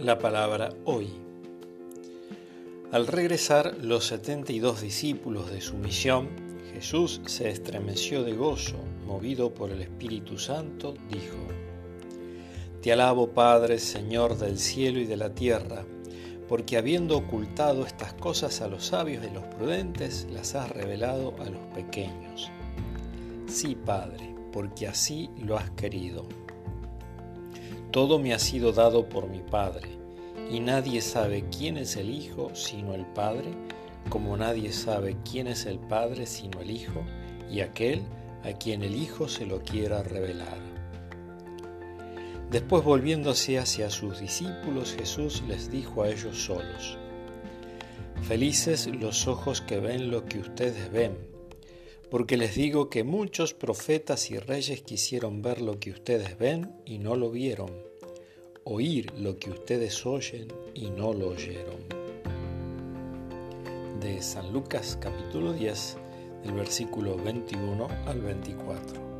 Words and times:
La 0.00 0.18
palabra 0.18 0.68
hoy. 0.84 1.08
Al 2.92 3.06
regresar 3.06 3.78
los 3.80 4.04
setenta 4.04 4.52
y 4.52 4.58
dos 4.58 4.82
discípulos 4.82 5.50
de 5.50 5.62
su 5.62 5.78
misión, 5.78 6.28
Jesús 6.74 7.22
se 7.24 7.48
estremeció 7.48 8.22
de 8.22 8.34
gozo, 8.34 8.76
movido 9.06 9.54
por 9.54 9.70
el 9.70 9.80
Espíritu 9.80 10.36
Santo, 10.36 10.92
dijo, 11.08 11.38
Te 12.82 12.92
alabo 12.92 13.30
Padre, 13.30 13.78
Señor 13.78 14.36
del 14.36 14.58
cielo 14.58 15.00
y 15.00 15.06
de 15.06 15.16
la 15.16 15.34
tierra, 15.34 15.86
porque 16.46 16.76
habiendo 16.76 17.16
ocultado 17.16 17.86
estas 17.86 18.12
cosas 18.12 18.60
a 18.60 18.68
los 18.68 18.84
sabios 18.84 19.24
y 19.24 19.32
los 19.32 19.44
prudentes, 19.44 20.26
las 20.30 20.54
has 20.54 20.70
revelado 20.72 21.34
a 21.40 21.46
los 21.46 21.62
pequeños. 21.74 22.50
Sí, 23.46 23.74
Padre, 23.74 24.34
porque 24.52 24.88
así 24.88 25.30
lo 25.38 25.56
has 25.56 25.70
querido. 25.70 26.28
Todo 27.96 28.18
me 28.18 28.34
ha 28.34 28.38
sido 28.38 28.72
dado 28.72 29.08
por 29.08 29.26
mi 29.26 29.40
Padre, 29.40 29.88
y 30.50 30.60
nadie 30.60 31.00
sabe 31.00 31.46
quién 31.48 31.78
es 31.78 31.96
el 31.96 32.10
Hijo 32.10 32.54
sino 32.54 32.92
el 32.92 33.06
Padre, 33.06 33.54
como 34.10 34.36
nadie 34.36 34.70
sabe 34.70 35.16
quién 35.24 35.46
es 35.46 35.64
el 35.64 35.78
Padre 35.78 36.26
sino 36.26 36.60
el 36.60 36.72
Hijo, 36.72 37.06
y 37.50 37.60
aquel 37.60 38.02
a 38.44 38.52
quien 38.52 38.82
el 38.82 38.94
Hijo 38.94 39.30
se 39.30 39.46
lo 39.46 39.62
quiera 39.62 40.02
revelar. 40.02 40.58
Después 42.50 42.84
volviéndose 42.84 43.58
hacia 43.58 43.88
sus 43.88 44.20
discípulos, 44.20 44.94
Jesús 44.94 45.42
les 45.48 45.70
dijo 45.70 46.02
a 46.02 46.10
ellos 46.10 46.36
solos, 46.36 46.98
Felices 48.28 48.88
los 48.88 49.26
ojos 49.26 49.62
que 49.62 49.80
ven 49.80 50.10
lo 50.10 50.26
que 50.26 50.40
ustedes 50.40 50.92
ven, 50.92 51.16
porque 52.10 52.36
les 52.36 52.54
digo 52.54 52.88
que 52.88 53.04
muchos 53.04 53.54
profetas 53.54 54.30
y 54.30 54.38
reyes 54.38 54.82
quisieron 54.82 55.42
ver 55.42 55.60
lo 55.60 55.80
que 55.80 55.90
ustedes 55.90 56.38
ven 56.38 56.72
y 56.84 56.98
no 56.98 57.16
lo 57.16 57.30
vieron, 57.30 57.70
oír 58.64 59.12
lo 59.18 59.38
que 59.38 59.50
ustedes 59.50 60.06
oyen 60.06 60.48
y 60.74 60.90
no 60.90 61.12
lo 61.12 61.30
oyeron. 61.30 61.76
De 64.00 64.22
San 64.22 64.52
Lucas 64.52 64.98
capítulo 65.00 65.52
10, 65.52 65.96
del 66.44 66.52
versículo 66.54 67.16
21 67.16 67.88
al 68.06 68.20
24. 68.20 69.15